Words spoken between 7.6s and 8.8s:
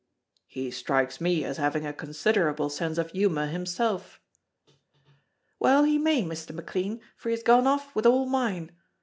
off with all mine.